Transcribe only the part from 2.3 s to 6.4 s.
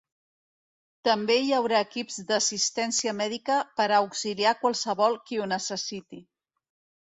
d’assistència mèdica per a auxiliar qualsevol qui ho necessiti.